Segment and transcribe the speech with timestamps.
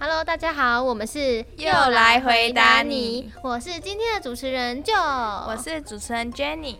[0.00, 6.76] Hello，大家好，我们是又来回答你，我是今天的主持人 Jo，我是主持人 Jenny。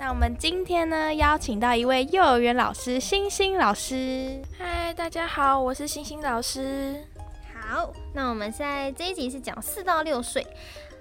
[0.00, 4.42] 那我们今天呢，邀请到一位幼儿园老师星星老师。
[4.58, 7.04] 嗨，大家好，我是星星老师。
[7.54, 10.44] 好，那我们现在这一集是讲四到六岁。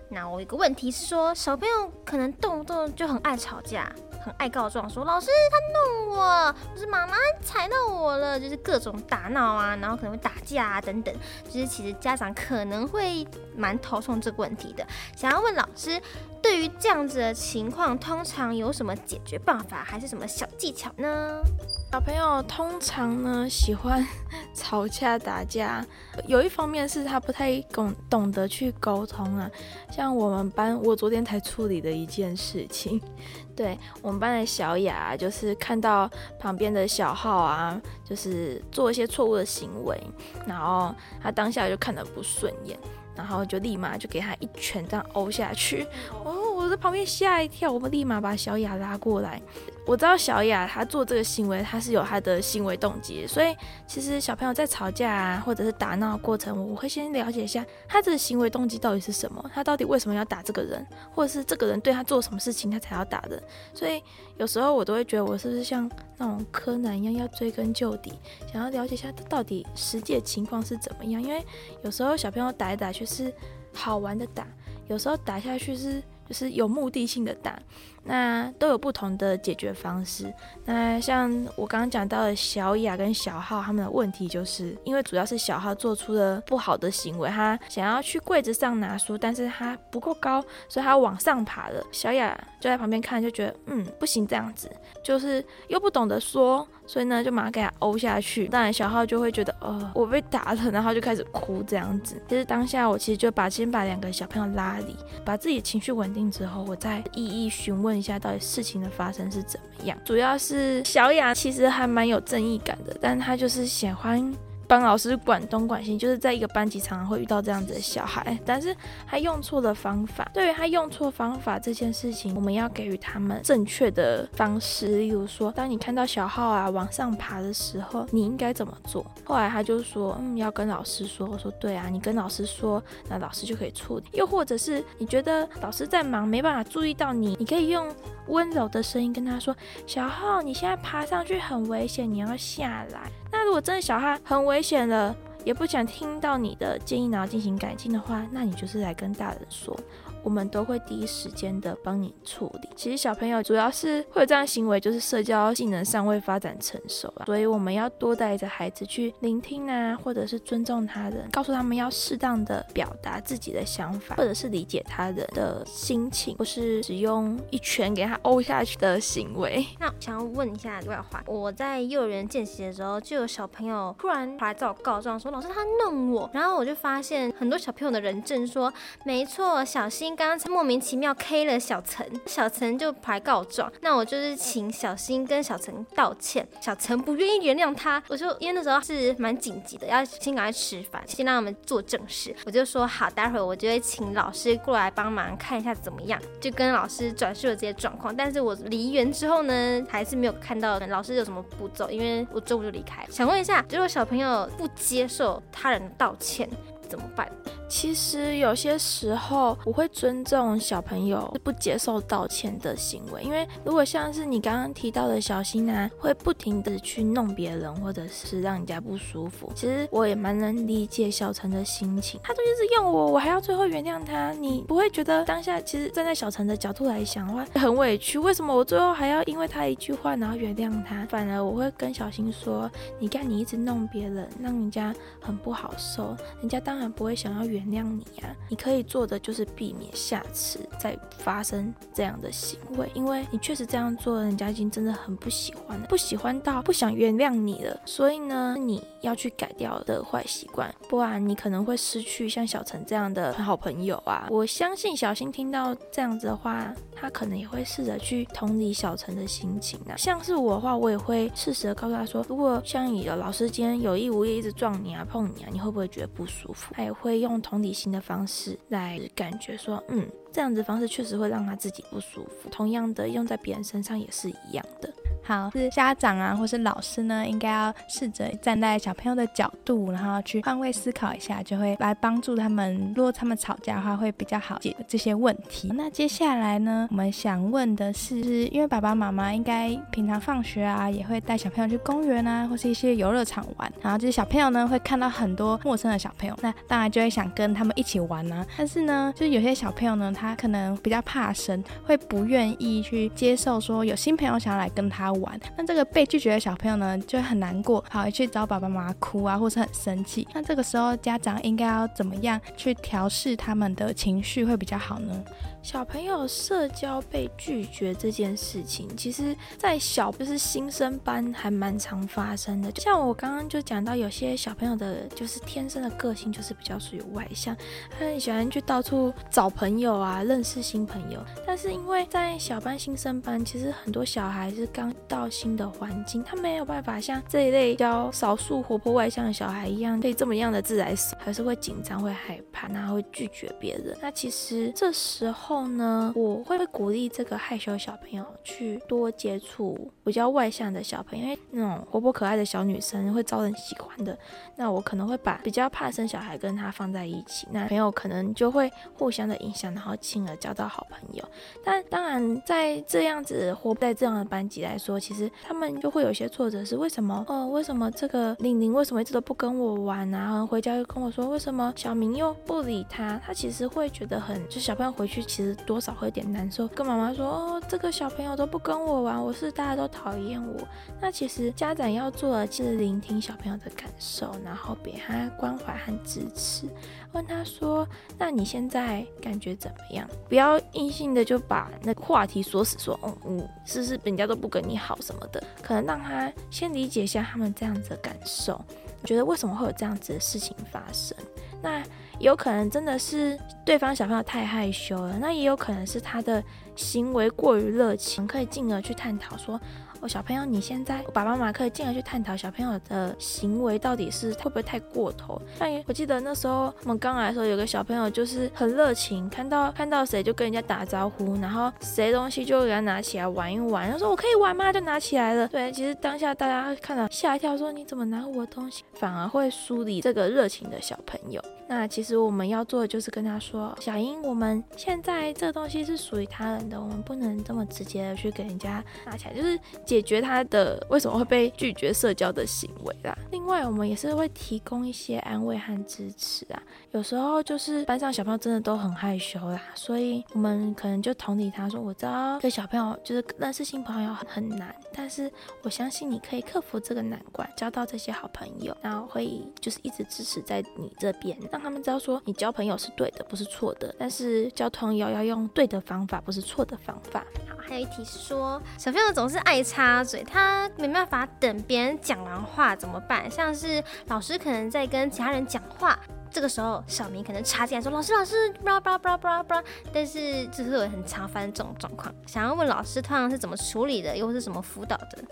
[0.10, 3.92] 那我有个问题是说，小朋友可能动不动就很爱吵架。
[4.26, 11.14] 很爱告状，说老师他弄我，或是妈妈踩到我了，就是各种打闹啊，然后可能会打架啊等等。
[11.48, 13.24] 就是其实家长可能会
[13.56, 14.84] 蛮头痛这个问题的，
[15.16, 16.02] 想要问老师，
[16.42, 21.44] 对于这样子的情况，通常有什么解决办法，还是什么小技巧呢？
[21.92, 24.06] 小朋友通常呢喜欢
[24.54, 25.86] 吵架打架，
[26.28, 29.50] 有一方面是他不太懂懂得去沟通啊。
[29.90, 33.02] 像我们班，我昨天才处理的一件事情，
[33.56, 39.98] 对我们班的小雅，就是看到旁边的小浩啊，就是做一些错误的行为，
[40.46, 40.94] 然后
[41.24, 42.78] 他当下就看得不顺眼，
[43.16, 45.88] 然后就立马就给他一拳这样殴下去。
[46.26, 49.42] 哦，我在旁边吓一跳，我们立马把小雅拉过来。
[49.86, 63.42] 我知道小雅她做这个行为，她是有她的行为动机，所以其实小朋友在吵架啊，或者是打闹过程，我会先了解一下他这个行为动机到底是什么，他到底为什么要打这个人，或者是这个人对他做什么事情他才要打的。
[63.74, 64.02] 所以
[64.38, 68.14] 有时候我都会觉得我是不是像那种柯南一样要追根究底，
[68.52, 71.46] 想要了解一下他到底实际情况是怎么样，因为
[71.84, 73.32] 有时候小朋友打一打去是
[73.72, 74.48] 好玩的打，
[74.88, 77.60] 有时候打下去是就是有目的性的打。
[78.08, 80.32] 那都有不同的解决方式。
[80.64, 91.84] 那像我刚刚讲到的小雅跟小浩他们的问题，就是因为主要是小浩做出了不好的行为，他想要去柜子上拿书，但是他不够高，所以他往上爬了。
[91.92, 94.70] 小雅就在旁边看，就觉得嗯不行这样子，
[95.04, 98.48] 就是又不懂得说，所以呢就马上给他殴下去。
[98.48, 102.22] 当然小浩就会觉得呃我被打了，然后就开始哭这样子。
[102.30, 104.96] 其实当下我其实就把先把两个小朋友拉离，
[105.26, 107.96] 把自己情绪稳定之后，我再一一询问。
[107.96, 109.98] 一下到底事情的发生是怎么样？
[110.04, 114.32] 主要是小雅其实还蛮有正义感的，但她就是喜欢。
[114.68, 118.76] 帮老师管东管西，就是在一个班级常常会遇到这样子的小孩，但是
[119.08, 120.30] 他用错了方法。
[120.34, 125.00] 对于他用错方法这件事情，我们要给予他们正确的方式。
[125.00, 129.06] 例如说，当你看到小号啊往上爬的时候，你应该怎么做？
[129.24, 131.26] 后来他就说，嗯，要跟老师说。
[131.26, 134.06] 我说，对啊，你跟老师说，那老师就可以处理。
[134.14, 137.88] 又或者是你觉得老师在忙，没办法注意到你，你可以用
[138.28, 139.56] 温柔的声音跟他说，
[139.88, 143.12] 小号，你现在爬上去很危险，你要下来。
[143.32, 149.78] 那如果真的小号很危危险了，也不想听到你的建议，然后进行改进的话，那你就是来跟大人说。
[150.26, 152.70] 我们都会第一时间的帮你处理。
[152.76, 169.64] 其实小朋友主要是会有这样行为，就是社交技能尚未发展成熟啊，所以我们要多带着孩子去聆听啊，或者是尊重他人，告诉他们要适当的表达自己的想法，或者是理解他人的心情，不是使用一拳给他殴下去的行为。
[169.80, 203.10] 那想要问一下外华，我在幼儿园见习的时候，就有小朋友突然来找我告状，说老师他弄我，然后我就发现很多小朋友的人证说，没错，小心刚刚莫名其妙 K 了小陈，小陈就跑来告状，那我就是请小新跟小陈道歉，小陈不愿意原谅他，我就因为那时候是蛮紧急的，要先赶快吃饭，先让他们做正事，我就说好，待会儿我就会请老师过来帮忙看一下怎么样，就跟老师转述了这些状况，但是我离园之后呢，还是没有看到老师有什么步骤，因为我中午就离开了。
[203.12, 206.50] 想问一下，如果小朋友不接受他人的道歉？
[206.86, 207.30] 怎么办？
[207.68, 219.52] 其实有些时候我会尊重小朋友不接受道歉的行为，因为如果像是你刚刚提到的小新啊，会不停的去弄别人，或者是让人家不舒服。
[219.56, 224.32] 其实我也蛮能理解小陈的心情，他就一直用我，我还要最后原谅他。
[224.34, 228.20] 你不会觉得当下其实站在小陈的角度来想的话很委屈？
[228.20, 231.04] 为什么我最后还要因为他一句话然后原谅他？
[231.08, 232.70] 反而我会跟小新说，
[233.00, 236.75] 你看你一直弄别人，让人家很不好受，人家当。
[236.76, 247.80] 当然不会想要原谅你呀，你可以做的就是避免下次再发生这样的行为，因为你确实这样做，人家已经真的很不喜欢了，不喜欢到不想原谅你了。
[247.86, 254.28] 所以呢，你要去改掉的坏习惯，不然你可能会失去像小陈这样的好朋友啊。
[254.30, 259.96] 我相信小新听到这样子的话，他可能也会试着去同理小陈的心情啊。
[259.96, 266.65] 像是我的话，我也会适时的告诉他说，如果像你的老师今天有意无意一直撞你啊、碰你啊，你会不会觉得不舒服？
[266.72, 272.50] 他也会用同理心的方式来感觉说，嗯，这样子方式确实会让他自己不舒服。
[272.50, 274.94] 同样的，用在别人身上也是一样的。
[275.26, 282.94] 好，是家长啊，或是老师呢，应该要试着站在小朋友的角度，然后去换位思考一下，就会来帮助他们。
[282.96, 285.72] 如果他们吵架的话，会比较好解这些问题。
[285.74, 298.46] 那接下来呢，我们想问的是，因为爸爸妈妈应该平常放学啊，也会带小朋友去公园啊，或是一些游乐场玩，然后这些小朋友呢，会看到很多陌生的小朋友，那当然就会想跟他们一起玩啊。
[298.56, 305.40] 但是呢，就是有些小朋友呢，他可能比较怕生，会不愿意去接受说有新朋友想要来跟他玩。
[305.58, 310.28] 那这个被拒绝的小朋友呢，就会很难过，跑回去找爸爸妈妈哭啊，或是很生气。
[310.34, 315.24] 那这个时候家长应该要怎么样去调试他们的情绪会比较好呢？
[315.66, 322.72] 小朋友社交被拒绝这件事情，其实，在小就是新生班还蛮常发生的。
[322.76, 327.58] 像我刚刚就讲到，有些小朋友的，就是天生的个性就是比较属于外向，
[327.90, 331.20] 他很喜欢去到处找朋友啊，认识新朋友。
[331.48, 343.98] 但是因为在小班新生班，其实很多小孩是刚到新的环境，他没有办法像这一类比较少数活泼外向的小孩一样，可以这么样的自来熟，还是会紧张、会害怕，然后会拒绝别人。
[344.00, 345.55] 那其实这时候。
[345.56, 354.18] 后呢，我会鼓励这个害羞小朋友去多接触比较外向的小朋友，因为那种活泼可爱的小女生会招人喜欢的。
[354.58, 361.24] 那我可能会把比较怕生小孩跟他放在一起，那朋友可能就会互相的影响，然后进而交到好朋友。
[361.64, 367.24] 但当然，在这样子活在这样的班级来说，其实他们就会有些挫折，是为什么？
[367.30, 370.18] 哦，为什么这个玲玲为什么一直都不跟我玩啊？
[370.18, 373.22] 然后回家又跟我说，为什么小明又不理他？
[373.26, 375.45] 他其实会觉得很，就小朋友回去其实。
[375.54, 380.68] 多少会有点难受，跟妈妈说哦，这个小朋友都不跟我玩，我是大家都讨厌我。
[381.02, 386.68] 那其实家长要做的就是聆听小朋友的感受，然后给他关怀和支持。
[387.12, 387.88] 问他说，
[388.18, 390.10] 那你现在感觉怎么样？
[390.30, 395.44] 不要硬性的就把那话题锁死，说哦，嗯，是不是人家都不跟你好什么的？
[395.62, 398.60] 可能让他先理解一下他们这样子的感受，
[399.04, 401.18] 觉得为什么会有这样子的事情发生？
[401.66, 401.84] 那。
[402.18, 406.42] 有可能真的是对方小朋友太害羞了，那也有可能是他的
[406.74, 409.60] 行为过于热情，可以进而去探讨说。
[410.02, 415.42] 哦小朋友，你现在爸爸妈妈可以进而去探讨小朋友的行为到底是会不会太过头？
[415.58, 423.92] 像我记得那时候我们刚来的时候，有个小朋友就是很热情，看到看到谁就跟人家打招呼，然后谁东西就给他拿起来玩一玩。
[423.92, 424.72] 他说我可以玩吗？
[424.72, 425.48] 就拿起来了。
[425.48, 428.84] 对，其实当下大家看到吓一跳，说你怎么拿我的东西？
[428.94, 431.42] 反而会疏离这个热情的小朋友。
[431.68, 439.60] 那其实我们要做的就是跟他说，小英，我们现在这东西是属于他人的，我们不能这么直接的去给人家拿起来，就是。
[439.86, 443.18] 解决他的为什么会被拒绝社交的行为啦。
[443.32, 446.62] 另外，我们也是会提供一些安慰和支持啊。
[446.92, 463.94] 有时候就是班上小朋友真的都很害羞啦，所以我们可能就同理他说：“我知道跟小朋友就是认识新朋友很很难，但是我相信你可以克服这个难关，交到这些好朋友，然后会就是一直支持在你这边，让他们知道说你交朋友是对的，不是错的。
[464.00, 470.04] 但是交朋友要用对的方法，不是错的方法。”好，还有一题说小朋友总是爱插。
[470.06, 473.30] 嘴，他没办法等别人讲完话怎么办？
[473.30, 476.00] 像是老师可能在跟其他人讲话，
[476.36, 479.64] 这个时候小明可能插进来说：“老师，老师，不啦不啦不啦不啦不啦。”
[479.94, 485.24] 但是这是很常发生这种状况，想要问老师通常是怎么处理的，又是什么辅导的？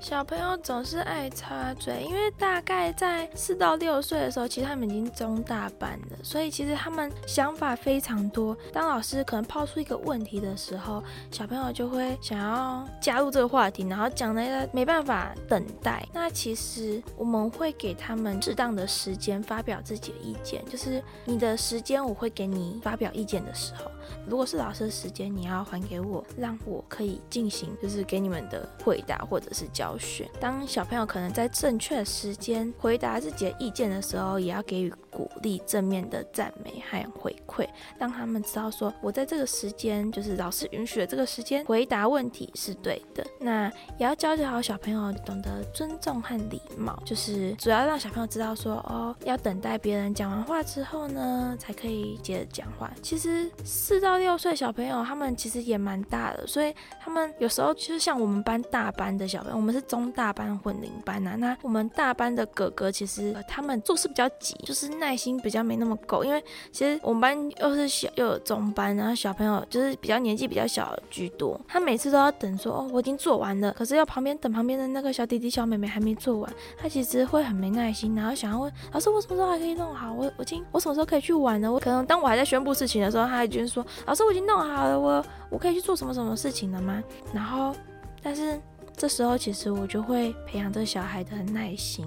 [0.00, 8.56] 小朋友总是爱插嘴，因为大概在四到六岁的时候，其实他们已经中大班了，所以其实他们想法非常多。
[8.72, 16.04] 当老师可能抛出一个问题的时候，小朋友就会想要加入这个话题，然后讲的没办法等待。
[16.12, 23.90] 那其实我们会给他们适当的时间发表自己的意见，就是你的时间我会给你发表意见的时候，
[24.26, 29.96] 如果是老师的时间，你要还给我，让我可以进行就是给你们的回答或者是教。
[29.98, 43.24] 学当小朋友可能在正确时间回答自己的意见的时候，也要给予鼓励、正面的赞美和回馈，让他们知道说，我在这个时间，就是老师允许的这个时间回答问题是对的。
[43.38, 52.90] 那也要教教好小朋友懂得尊重和礼貌，就是主要让小朋友知道说，哦，要等待别人讲完话之后呢，才可以接着讲话。
[53.02, 59.80] 其实四到六岁小朋友他们其实也蛮大的，所以他们有时候就是像我们班大班的小朋友，我们是。
[59.92, 66.22] 中大班混龄班啊，那我们大班的哥哥其实他们做事比较急，就是耐心比较没那么够。
[66.22, 80.12] 因为其实我们班又是小又有中班，然后小朋友就是比较年纪比较小居多，他每次都要等说哦我已经做完了，可是要旁边等旁边的那个小弟弟小妹妹还没做完，他其实会很没耐心，然后想要问老师我什么时候还可以弄好？
[80.12, 81.72] 我我今我什么时候可以去玩呢？
[81.72, 87.02] 我可能当我还在宣布事情的时候，他已经说老师我已经弄好了，我我可以去做什么什么事情了吗？
[87.34, 87.74] 然后
[88.22, 88.60] 但是。
[88.94, 92.06] 这时候其实我就会培养这个小孩的耐心，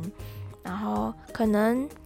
[0.62, 1.90] 然后可能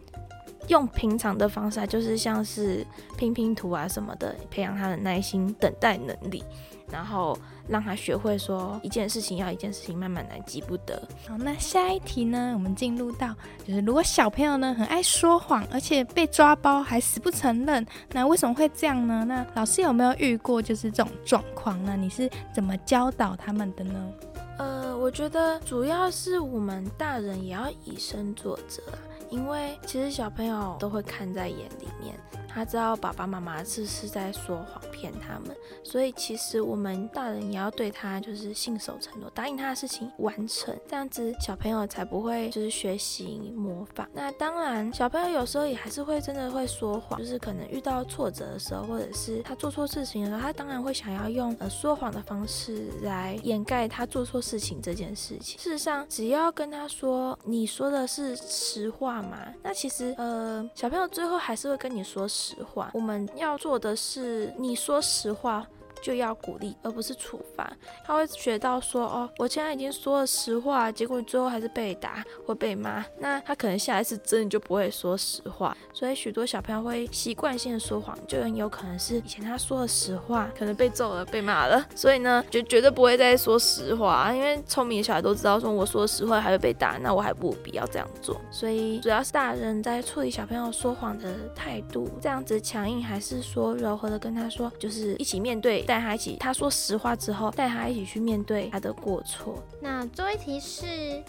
[0.70, 2.86] 用平常的方式，就是像是
[3.18, 6.44] 拼拼图啊什么的，培养他的耐心等待能力，
[6.92, 11.02] 然后让他学会说一件事情要一件事情慢慢来，急不得。
[11.28, 12.52] 好，那下一题呢？
[12.54, 13.36] 我们进入到
[13.68, 19.26] 就是如果小朋友呢很爱说谎，而且被抓包还死不承认，那为什么会这样呢？
[19.28, 21.98] 那老师有没有遇过就是这种状况呢？
[21.98, 24.12] 你是怎么教导他们的呢？
[24.60, 29.00] 呃，我觉得主要是我们大人也要以身作则啊，
[29.30, 32.16] 因为其实小朋友都会看在眼里面，
[32.54, 44.08] 他知道爸爸妈妈是是在说谎骗他们，所以其实我们大人也要对他就是信守承诺，答应他的事情完成，这样子小朋友才不会就是学习模仿。
[44.14, 55.60] 那当然，小朋友有时候也还是会真的会说谎，就是可能遇到挫折的时候，或者是他做错事情的时候，他当然会想要用呃说谎的方式来掩盖他做错事情这件事情。
[55.60, 62.92] 事实上，只要跟他说你说的是实话嘛，那其实呃小朋友最后还是会跟你说实实话。
[62.94, 65.68] 我们要做的是你说实话。
[66.02, 67.72] 就要鼓励，而不是处罚。
[68.06, 75.76] 他会学到说，哦，我现在已经说了实话，结果最后还是被打或被骂，那他可能下一次真的就不会说实话。
[75.94, 84.34] 所以许多小朋友会习惯性的说谎，就很有可能是以前他说了实话，可能被揍了、被骂了，所以呢，就绝对不会再说实话。
[84.34, 88.40] 因为聪明的小孩都知道，说我说实话还会被打，那我还不必要这样做。
[88.52, 95.84] 所以主要是大人在处理小朋友说谎的态度，这样子强硬，还是说柔和的跟他说，就是一起面对。
[95.90, 99.56] 带他一起，他说实话之后，带他一起去面对他的过错。
[99.82, 101.24] 那最后一题是。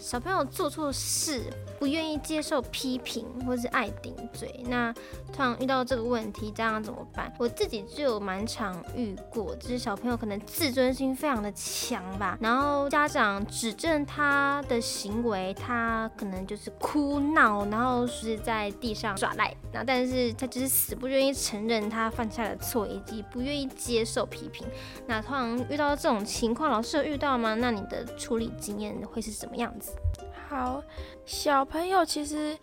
[0.00, 1.42] 小朋友做错事，
[1.78, 4.92] 不愿意接受批评，或是爱顶嘴，那
[5.32, 7.32] 突然遇到这个问题，家长怎么办？
[7.38, 24.66] 我自己就有蛮常遇过，就是小朋友可能自尊心非常的强吧，然后家长指正他的行为，他可能就是哭闹，然后是在地上耍赖，那但是他就是死不愿意承认他犯下的错，以及不愿意接受批评。
[25.06, 27.54] 那通常遇到这种情况，老师有遇到吗？
[27.54, 29.92] 那你的处理经验会是什么样子？
[30.48, 30.82] 好，
[31.24, 32.56] 小朋友其实。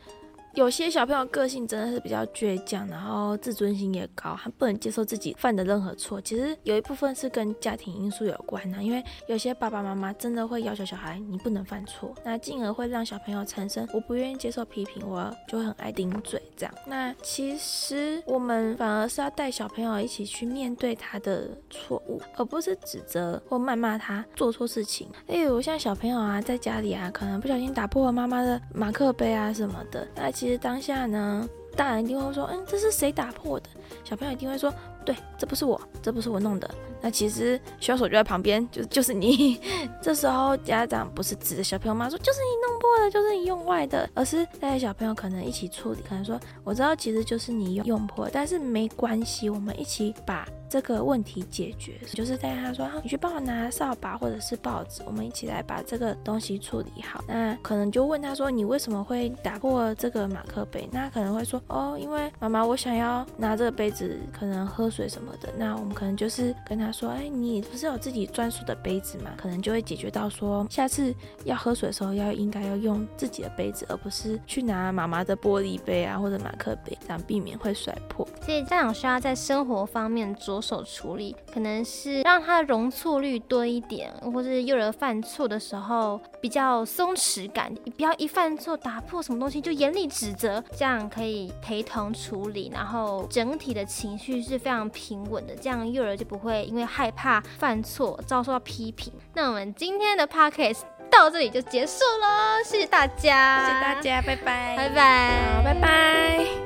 [0.53, 6.21] 有些小朋友个性真的是比较倔强，然后自尊心也高，他不能接受自己犯的任何错。
[6.21, 16.75] 其实有一部分是跟家庭因素有关呢，因为有些爸爸妈妈真的会要求小孩你不能犯错，那进而会让小朋友产生我不愿意接受批评，我就很爱顶嘴这样。
[16.85, 25.07] 那其实我们反而是要带小朋友一起去面对他的错误，而不是指责或谩骂他做错事情。
[25.25, 30.31] 例如像小朋友啊，在家里啊，可能不小心打破了妈妈的马克杯啊什么的，那。
[30.43, 33.69] 其实当下呢，大人一定会说，嗯，这是谁打破的？
[34.03, 34.73] 小朋友一定会说，
[35.05, 36.69] 对，这不是我，这不是我弄的。
[37.01, 39.57] 那其实凶手就在旁边，就 就是你。
[40.01, 50.45] 这时候家长不是指着小朋友骂说，就是你弄破的，就是你用坏的，而是带着小朋友可能一起处理，可能说，我知道其实就是你用用破，但是没关系，我们一起把。
[50.73, 71.13] 这个问题解决，就是带他说：“你去帮我拿扫把或者是报纸，我们一起来把这个东西处理好。”那可能就问他说：“你为什么会打破这个马克杯？”那可能会说：“哦，因为妈妈，我想要拿这个杯子，可能喝水什么的。”那我们可能就是跟他说：“哎，你不是有自己专属的杯子吗？”可能就会解决到说，下次
[71.45, 78.27] 要喝水的时候要应该要用自己的杯子，而不是去拿妈妈的玻璃杯啊或者马克杯，这样避免会摔破。
[78.41, 80.62] 所以家长需要在生活方面着。
[80.63, 99.11] 手处理可能是让他的容错率多一点，或是幼儿犯错的时候比较松弛感，你不要一犯错打破什么东西就严厉指责，这样可以陪同处理，然后整体的情绪是非常平稳的，这样幼儿就不会因为害怕犯错遭受到批评。
[99.33, 106.62] 那我们今天的 podcast 到这里就结束喽，谢谢大家，谢谢大家，拜拜，拜拜，拜拜。